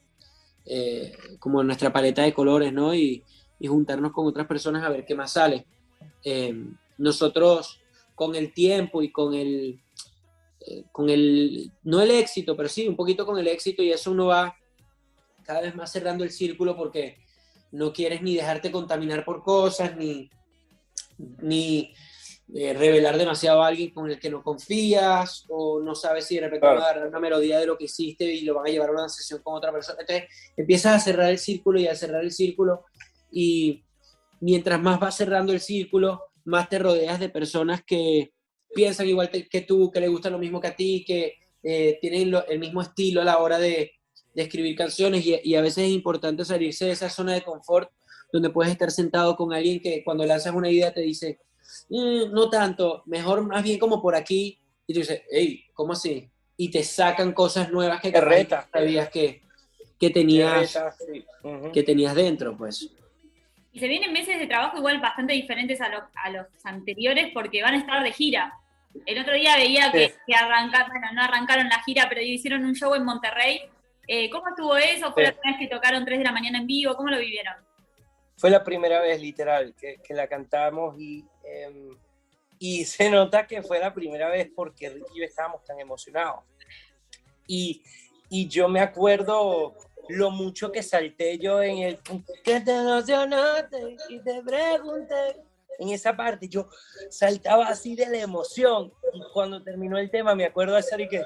eh, 0.65 1.13
como 1.39 1.63
nuestra 1.63 1.93
paleta 1.93 2.23
de 2.23 2.33
colores, 2.33 2.73
¿no? 2.73 2.95
Y, 2.95 3.23
y 3.59 3.67
juntarnos 3.67 4.13
con 4.13 4.27
otras 4.27 4.47
personas 4.47 4.83
a 4.83 4.89
ver 4.89 5.05
qué 5.05 5.15
más 5.15 5.33
sale. 5.33 5.67
Eh, 6.25 6.55
nosotros, 6.99 7.81
con 8.15 8.35
el 8.35 8.53
tiempo 8.53 9.03
y 9.03 9.11
con 9.11 9.35
el, 9.35 9.81
eh, 10.67 10.85
con 10.93 11.11
el, 11.11 11.71
no 11.83 12.01
el 12.01 12.11
éxito, 12.11 12.57
pero 12.57 12.69
sí, 12.69 12.87
un 12.89 12.97
poquito 12.97 13.27
con 13.27 13.39
el 13.39 13.49
éxito 13.49 13.83
y 13.83 13.91
eso 13.93 14.11
uno 14.11 14.27
va 14.27 14.57
cada 15.43 15.61
vez 15.61 15.75
más 15.75 15.93
cerrando 15.93 16.25
el 16.25 16.31
círculo 16.31 16.77
porque 16.77 17.19
no 17.73 17.93
quieres 17.93 18.23
ni 18.23 18.35
dejarte 18.35 18.71
contaminar 18.71 19.25
por 19.25 19.43
cosas, 19.43 19.97
ni, 19.97 20.31
ni 21.43 21.93
eh, 22.55 22.73
revelar 22.75 23.19
demasiado 23.19 23.63
a 23.63 23.67
alguien 23.69 23.91
con 23.91 24.11
el 24.11 24.19
que 24.19 24.31
no 24.31 24.43
confías, 24.43 25.45
o 25.49 25.81
no 25.81 25.95
sabes 25.95 26.27
si 26.27 26.37
de 26.37 26.43
repente 26.43 26.61
Claro. 26.61 26.77
van 26.77 26.85
a 26.85 26.91
agarrar 26.91 27.09
una 27.09 27.19
melodía 27.19 27.59
de 27.59 27.67
lo 27.67 27.77
que 27.77 27.85
hiciste 27.85 28.25
y 28.33 28.43
lo 28.43 28.55
van 28.55 28.67
a 28.67 28.71
llevar 28.71 28.91
a 28.91 28.93
una 28.93 29.09
sesión 29.09 29.41
con 29.43 29.55
otra 29.55 29.73
persona. 29.73 29.99
Entonces 30.01 30.29
empiezas 30.57 30.95
a 30.95 31.01
cerrar 31.01 31.31
el 31.31 31.39
círculo 31.39 31.81
y 31.81 31.89
a 31.89 31.95
cerrar 31.95 32.23
el 32.23 32.31
círculo, 32.33 32.85
y 33.33 33.83
mientras 34.41 34.81
más 34.81 35.01
vas 35.01 35.17
cerrando 35.17 35.53
el 35.53 35.61
círculo, 35.61 36.23
más 36.45 36.69
te 36.69 36.79
rodeas 36.79 37.19
de 37.19 37.31
personas 37.31 37.83
que 37.83 38.34
piensan 38.75 39.09
igual 39.09 39.31
que 39.31 39.61
tú, 39.63 39.91
que 39.91 40.01
le 40.01 40.09
gusta 40.09 40.31
lo 40.31 40.39
mismo 40.39 40.61
que 40.61 40.69
a 40.69 40.77
ti, 40.77 41.05
que 41.07 41.39
eh, 41.63 41.99
tienen 42.01 42.31
lo- 42.31 42.47
el 42.47 42.59
mismo 42.59 42.83
estilo 42.83 43.23
a 43.23 43.25
la 43.25 43.39
hora 43.39 43.59
de, 43.59 43.93
de 44.35 44.43
escribir 44.43 44.77
canciones 44.77 45.25
y, 45.25 45.39
y 45.43 45.55
a 45.55 45.63
veces 45.63 45.85
es 45.85 45.91
importante 45.91 46.45
salirse 46.45 46.85
de 46.87 46.93
esa 46.93 47.09
zona 47.09 47.33
de 47.35 47.43
confort 47.43 47.91
donde 48.33 48.51
puedes 48.51 48.73
estar 48.73 48.91
sentado 48.91 49.37
con 49.37 49.53
alguien 49.53 49.81
que 49.81 50.03
cuando 50.05 50.27
lanzas 50.27 50.53
una 50.55 50.69
idea 50.69 50.93
te 50.93 51.01
dice, 51.03 51.39
"Mm, 51.89 52.33
no 52.33 52.51
tanto, 52.51 53.03
mejor 53.07 53.47
más 53.47 53.63
bien 53.63 53.79
como 53.79 54.03
por 54.03 54.15
aquí, 54.15 54.59
y 54.87 54.93
tú 54.93 55.01
dices, 55.01 55.23
hey, 55.31 55.65
¿cómo 55.73 55.93
así? 55.95 56.29
Y 56.57 56.71
te 56.71 56.83
sacan 56.83 57.33
cosas 57.33 57.71
nuevas 57.73 58.01
que 58.03 58.11
reta. 58.21 58.69
sabías 58.73 59.09
que, 59.09 59.41
que, 59.99 60.11
tenías, 60.11 60.71
Sí, 61.07 61.25
que 61.73 61.83
tenías 61.83 62.15
dentro, 62.15 62.57
pues. 62.57 62.91
Y 63.73 63.81
se 63.81 63.89
vienen 63.89 64.13
meses 64.13 64.39
de 64.39 64.47
trabajo 64.47 64.77
igual 64.79 65.01
bastante 65.01 65.33
diferentes 65.33 65.81
a, 65.81 65.89
lo- 65.89 66.05
a 66.15 66.31
los 66.31 66.47
anteriores 66.65 67.31
porque 67.33 67.63
van 67.63 67.75
a 67.75 67.79
estar 67.79 68.03
de 68.05 68.13
gira. 68.13 68.53
El 69.07 69.19
otro 69.21 69.35
día 69.35 69.57
veía 69.57 69.91
que, 69.93 70.09
Sí. 70.09 70.15
que 70.27 70.35
arrancaron, 70.35 70.89
bueno, 70.89 71.07
no 71.13 71.23
arrancaron 71.23 71.69
la 71.69 71.83
gira, 71.83 72.07
pero 72.09 72.21
hicieron 72.23 72.65
un 72.65 72.75
show 72.75 72.95
en 72.95 73.05
Monterrey. 73.05 73.63
Eh, 74.07 74.31
¿Cómo 74.31 74.49
estuvo 74.49 74.77
eso? 74.77 75.13
¿Fue 75.13 75.25
Sí. 75.25 75.31
la 75.31 75.37
primera 75.37 75.59
vez 75.59 75.69
que 75.69 75.75
tocaron 75.75 76.05
3 76.05 76.19
de 76.19 76.25
la 76.25 76.33
mañana 76.33 76.59
en 76.59 76.67
vivo? 76.67 76.95
¿Cómo 76.95 77.09
lo 77.11 77.19
vivieron? 77.19 77.55
Fue 78.37 78.51
la 78.51 78.63
primera 78.65 79.01
vez, 79.01 79.21
literal, 79.21 79.75
que, 79.79 79.97
que 80.03 80.15
la 80.15 80.27
cantamos 80.29 80.97
y, 80.99 81.25
em, 81.45 81.91
y 82.59 82.85
se 82.85 83.11
nota 83.11 83.47
que 83.47 83.63
fue 83.63 83.79
la 83.79 83.93
primera 83.95 84.29
vez 84.29 84.51
porque 84.55 84.89
Ricky 84.91 85.07
y 85.15 85.19
yo 85.21 85.25
estábamos 85.25 85.65
tan 85.65 85.79
emocionados. 85.81 86.41
Y, 87.47 87.83
y 88.31 88.49
yo 88.49 88.69
me 88.69 88.81
acuerdo 88.81 89.75
lo 90.09 90.31
mucho 90.31 90.71
que 90.71 90.83
salté 90.83 91.39
yo 91.39 91.63
en 91.63 91.79
el 91.79 91.99
que 92.45 92.61
te 92.61 92.73
emocionaste 92.77 93.97
y 94.09 94.19
te 94.21 94.43
pregunté. 94.43 95.37
En 95.79 95.89
esa 95.91 96.17
parte 96.17 96.49
yo 96.49 96.69
saltaba 97.11 97.69
así 97.69 97.95
de 97.95 98.07
la 98.09 98.19
emoción 98.19 98.93
y 99.13 99.23
cuando 99.33 99.63
terminó 99.63 99.99
el 99.99 100.11
tema 100.11 100.35
me 100.35 100.45
acuerdo 100.45 100.75
de 100.75 100.81
hacer 100.81 101.01
y 101.01 101.09
que 101.09 101.23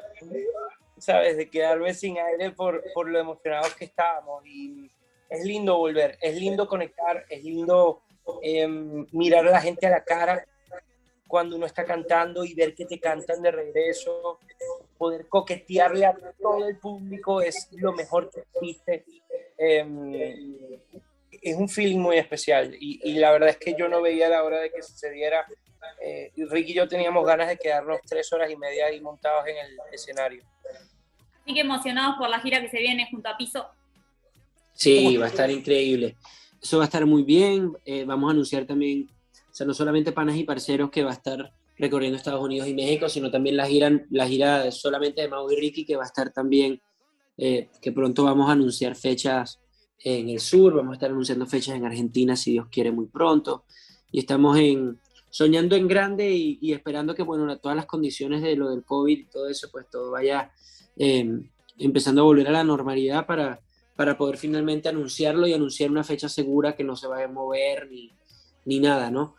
¿sabes? 0.98 1.36
De 1.36 1.48
quedarme 1.48 1.94
sin 1.94 2.18
aire 2.18 2.50
por, 2.50 2.82
por 2.92 3.08
lo 3.08 3.18
emocionados 3.18 3.74
que 3.74 3.86
estábamos. 3.86 4.44
Y 4.46 4.90
es 5.28 5.44
lindo 5.44 5.76
volver, 5.76 6.18
es 6.20 6.36
lindo 6.36 6.66
conectar, 6.66 7.24
es 7.28 7.42
lindo 7.42 8.02
em, 8.42 9.06
mirar 9.12 9.46
a 9.46 9.50
la 9.50 9.60
gente 9.60 9.86
a 9.86 9.90
la 9.90 10.04
cara 10.04 10.44
cuando 11.26 11.56
uno 11.56 11.66
está 11.66 11.84
cantando 11.84 12.44
y 12.44 12.54
ver 12.54 12.74
que 12.74 12.86
te 12.86 12.98
cantan 12.98 13.42
de 13.42 13.50
regreso, 13.50 14.38
poder 14.96 15.28
coquetearle 15.28 16.06
a 16.06 16.16
todo 16.40 16.66
el 16.66 16.78
público 16.78 17.42
es 17.42 17.68
lo 17.72 17.92
mejor 17.92 18.30
que 18.30 18.40
existe. 18.40 19.04
Em, 19.58 20.57
es 21.42 21.56
un 21.56 21.68
feeling 21.68 21.98
muy 21.98 22.16
especial 22.16 22.74
y, 22.78 23.00
y, 23.02 23.14
la 23.14 23.30
verdad 23.30 23.50
es 23.50 23.58
que 23.58 23.74
yo 23.78 23.88
no 23.88 24.02
veía 24.02 24.28
la 24.28 24.42
hora 24.44 24.60
de 24.60 24.70
que 24.70 24.82
sucediera. 24.82 25.46
Eh, 26.02 26.32
Ricky 26.50 26.72
y 26.72 26.74
yo 26.74 26.88
teníamos 26.88 27.24
ganas 27.24 27.48
de 27.48 27.56
quedarnos 27.56 28.00
tres 28.06 28.32
horas 28.32 28.50
y 28.50 28.56
media 28.56 28.86
ahí 28.86 29.00
montados 29.00 29.46
en 29.46 29.56
el 29.56 29.78
escenario. 29.92 30.42
Así 31.42 31.54
que 31.54 31.60
emocionados 31.60 32.16
por 32.18 32.28
la 32.28 32.40
gira 32.40 32.60
que 32.60 32.68
se 32.68 32.78
viene 32.78 33.08
junto 33.10 33.28
a 33.28 33.36
Piso. 33.36 33.66
Sí, 34.74 35.16
va 35.16 35.26
a 35.26 35.28
estar 35.28 35.50
increíble. 35.50 36.16
Eso 36.62 36.78
va 36.78 36.84
a 36.84 36.86
estar 36.86 37.06
muy 37.06 37.22
bien. 37.22 37.72
Eh, 37.84 38.04
vamos 38.04 38.28
a 38.28 38.32
anunciar 38.32 38.64
también, 38.66 39.08
o 39.50 39.54
sea, 39.54 39.66
no 39.66 39.74
solamente 39.74 40.12
panas 40.12 40.36
y 40.36 40.44
parceros 40.44 40.90
que 40.90 41.04
va 41.04 41.10
a 41.10 41.14
estar 41.14 41.52
recorriendo 41.78 42.16
Estados 42.16 42.42
Unidos 42.42 42.68
y 42.68 42.74
México, 42.74 43.08
sino 43.08 43.30
también 43.30 43.56
la 43.56 43.66
gira, 43.66 43.90
la 44.10 44.26
gira 44.26 44.70
solamente 44.72 45.22
de 45.22 45.28
Mau 45.28 45.50
y 45.50 45.56
Ricky, 45.56 45.84
que 45.84 45.96
va 45.96 46.02
a 46.02 46.06
estar 46.06 46.32
también, 46.32 46.80
eh, 47.36 47.68
que 47.80 47.92
pronto 47.92 48.24
vamos 48.24 48.48
a 48.48 48.52
anunciar 48.52 48.96
fechas 48.96 49.60
en 50.02 50.28
el 50.28 50.40
sur, 50.40 50.74
vamos 50.74 50.92
a 50.92 50.94
estar 50.94 51.10
anunciando 51.10 51.46
fechas 51.46 51.76
en 51.76 51.84
Argentina, 51.84 52.36
si 52.36 52.52
Dios 52.52 52.66
quiere, 52.70 52.92
muy 52.92 53.06
pronto. 53.06 53.64
Y 54.10 54.20
estamos 54.20 54.56
en, 54.58 54.98
soñando 55.30 55.76
en 55.76 55.88
grande 55.88 56.30
y, 56.30 56.58
y 56.60 56.72
esperando 56.72 57.14
que, 57.14 57.22
bueno, 57.22 57.58
todas 57.58 57.76
las 57.76 57.86
condiciones 57.86 58.42
de 58.42 58.56
lo 58.56 58.70
del 58.70 58.84
COVID 58.84 59.18
y 59.18 59.24
todo 59.24 59.48
eso, 59.48 59.68
pues 59.70 59.86
todo 59.90 60.10
vaya 60.10 60.52
eh, 60.96 61.40
empezando 61.78 62.22
a 62.22 62.24
volver 62.24 62.48
a 62.48 62.52
la 62.52 62.64
normalidad 62.64 63.26
para, 63.26 63.60
para 63.96 64.16
poder 64.16 64.36
finalmente 64.36 64.88
anunciarlo 64.88 65.46
y 65.46 65.54
anunciar 65.54 65.90
una 65.90 66.04
fecha 66.04 66.28
segura 66.28 66.76
que 66.76 66.84
no 66.84 66.96
se 66.96 67.06
vaya 67.06 67.26
a 67.26 67.28
mover 67.28 67.88
ni, 67.90 68.12
ni 68.64 68.80
nada, 68.80 69.10
¿no? 69.10 69.34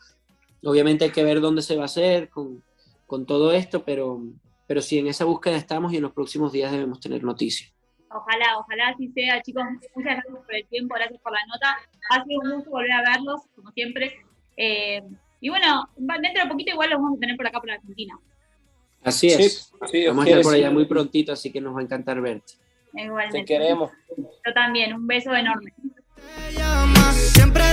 Obviamente 0.64 1.06
hay 1.06 1.12
que 1.12 1.24
ver 1.24 1.40
dónde 1.40 1.62
se 1.62 1.76
va 1.76 1.84
a 1.84 1.86
hacer 1.86 2.30
con, 2.30 2.64
con 3.08 3.26
todo 3.26 3.52
esto, 3.52 3.84
pero, 3.86 4.22
pero 4.68 4.82
sí, 4.82 4.98
en 4.98 5.08
esa 5.08 5.26
búsqueda 5.26 5.56
estamos 5.56 5.94
y 5.94 5.98
en 5.98 6.04
los 6.04 6.12
próximos 6.12 6.52
días 6.52 6.72
debemos 6.72 7.00
tener 7.00 7.24
noticias. 7.24 7.72
Ojalá, 8.12 8.58
ojalá 8.58 8.90
así 8.90 9.10
sea, 9.10 9.42
chicos. 9.42 9.64
Muchas 9.96 10.14
gracias 10.14 10.36
por 10.46 10.56
el 10.56 10.66
tiempo, 10.68 10.96
gracias 10.96 11.22
por 11.22 11.32
la 11.32 11.46
nota. 11.48 11.78
Ha 12.10 12.24
sido 12.24 12.42
un 12.42 12.56
gusto 12.56 12.72
volver 12.72 12.92
a 12.92 13.02
verlos, 13.02 13.42
como 13.56 13.72
siempre. 13.72 14.16
Eh, 14.58 15.04
y 15.42 15.50
bueno, 15.50 15.90
dentro 15.96 16.44
de 16.44 16.50
poquito 16.50 16.72
igual 16.72 16.90
los 16.90 17.00
vamos 17.00 17.18
a 17.18 17.20
tener 17.20 17.38
por 17.38 17.48
acá 17.48 17.60
por 17.60 17.72
Argentina. 17.72 18.18
Así 19.04 19.28
es. 19.28 19.36
Sí, 19.36 19.78
sí, 19.92 20.08
vamos 20.08 20.26
a 20.26 20.30
estar 20.30 20.44
por 20.44 20.54
allá 20.56 20.72
muy 20.72 20.86
prontito, 20.86 21.32
así 21.32 21.52
que 21.52 21.62
nos 21.62 21.76
va 21.76 21.80
a 21.80 21.84
encantar 21.84 22.20
verte. 22.20 22.54
Igualmente. 22.94 23.40
Te 23.40 23.46
queremos. 23.46 23.92
Yo 24.18 24.54
también, 24.54 24.94
un 24.94 25.08
beso 25.08 25.34
enorme. 25.34 25.74
Siempre 27.14 27.64